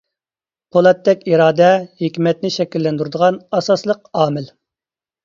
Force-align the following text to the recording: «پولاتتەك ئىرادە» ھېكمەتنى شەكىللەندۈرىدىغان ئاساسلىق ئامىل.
«پولاتتەك 0.77 1.19
ئىرادە» 1.31 1.67
ھېكمەتنى 2.03 2.51
شەكىللەندۈرىدىغان 2.55 3.39
ئاساسلىق 3.59 4.01
ئامىل. 4.23 4.49